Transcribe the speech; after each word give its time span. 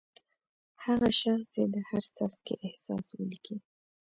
هغه 0.85 1.09
شخص 1.21 1.45
دې 1.53 1.63
د 1.73 1.75
هر 1.89 2.03
څاڅکي 2.15 2.55
احساس 2.67 3.05
ولیکي. 3.17 3.55